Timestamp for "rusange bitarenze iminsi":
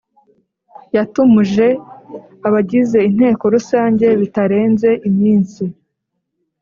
3.55-5.63